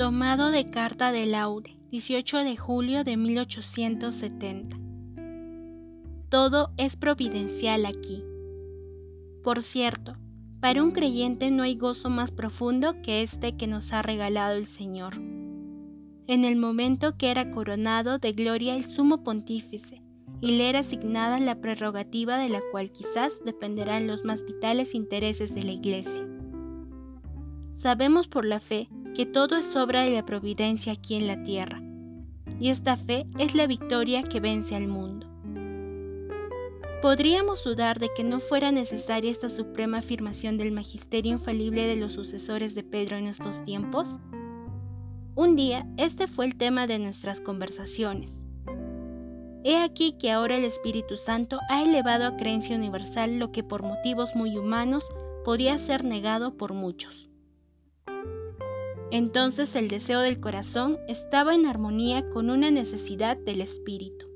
Tomado 0.00 0.50
de 0.50 0.64
Carta 0.64 1.12
de 1.12 1.26
Laude, 1.26 1.76
18 1.90 2.38
de 2.38 2.56
julio 2.56 3.04
de 3.04 3.18
1870. 3.18 4.78
Todo 6.30 6.72
es 6.78 6.96
providencial 6.96 7.84
aquí. 7.84 8.24
Por 9.44 9.62
cierto, 9.62 10.16
para 10.58 10.82
un 10.82 10.92
creyente 10.92 11.50
no 11.50 11.64
hay 11.64 11.76
gozo 11.76 12.08
más 12.08 12.30
profundo 12.30 12.94
que 13.02 13.20
este 13.20 13.58
que 13.58 13.66
nos 13.66 13.92
ha 13.92 14.00
regalado 14.00 14.56
el 14.56 14.64
Señor. 14.64 15.16
En 16.26 16.46
el 16.46 16.56
momento 16.56 17.18
que 17.18 17.30
era 17.30 17.50
coronado 17.50 18.18
de 18.18 18.32
gloria 18.32 18.76
el 18.76 18.84
sumo 18.84 19.22
pontífice, 19.22 20.02
y 20.40 20.56
le 20.56 20.70
era 20.70 20.78
asignada 20.78 21.38
la 21.40 21.60
prerrogativa 21.60 22.38
de 22.38 22.48
la 22.48 22.62
cual 22.72 22.90
quizás 22.90 23.44
dependerán 23.44 24.06
los 24.06 24.24
más 24.24 24.46
vitales 24.46 24.94
intereses 24.94 25.54
de 25.54 25.62
la 25.62 25.72
Iglesia. 25.72 26.26
Sabemos 27.74 28.28
por 28.28 28.46
la 28.46 28.60
fe 28.60 28.88
que 29.14 29.26
todo 29.26 29.56
es 29.56 29.74
obra 29.76 30.02
de 30.02 30.10
la 30.10 30.24
providencia 30.24 30.92
aquí 30.92 31.16
en 31.16 31.26
la 31.26 31.42
tierra, 31.42 31.82
y 32.58 32.68
esta 32.68 32.96
fe 32.96 33.26
es 33.38 33.54
la 33.54 33.66
victoria 33.66 34.22
que 34.22 34.40
vence 34.40 34.74
al 34.74 34.88
mundo. 34.88 35.26
¿Podríamos 37.02 37.64
dudar 37.64 37.98
de 37.98 38.10
que 38.14 38.22
no 38.22 38.40
fuera 38.40 38.72
necesaria 38.72 39.30
esta 39.30 39.48
suprema 39.48 39.98
afirmación 39.98 40.58
del 40.58 40.70
magisterio 40.70 41.32
infalible 41.32 41.86
de 41.86 41.96
los 41.96 42.12
sucesores 42.12 42.74
de 42.74 42.82
Pedro 42.82 43.16
en 43.16 43.26
estos 43.26 43.64
tiempos? 43.64 44.18
Un 45.34 45.56
día, 45.56 45.86
este 45.96 46.26
fue 46.26 46.44
el 46.44 46.56
tema 46.56 46.86
de 46.86 46.98
nuestras 46.98 47.40
conversaciones. 47.40 48.38
He 49.64 49.78
aquí 49.78 50.12
que 50.12 50.30
ahora 50.30 50.58
el 50.58 50.64
Espíritu 50.64 51.16
Santo 51.16 51.58
ha 51.70 51.82
elevado 51.82 52.26
a 52.26 52.36
creencia 52.36 52.76
universal 52.76 53.38
lo 53.38 53.50
que 53.50 53.62
por 53.62 53.82
motivos 53.82 54.34
muy 54.34 54.58
humanos 54.58 55.02
podía 55.42 55.78
ser 55.78 56.04
negado 56.04 56.58
por 56.58 56.74
muchos. 56.74 57.29
Entonces 59.12 59.74
el 59.76 59.88
deseo 59.88 60.20
del 60.20 60.40
corazón 60.40 60.98
estaba 61.08 61.54
en 61.54 61.66
armonía 61.66 62.28
con 62.30 62.48
una 62.48 62.70
necesidad 62.70 63.36
del 63.36 63.60
espíritu. 63.60 64.29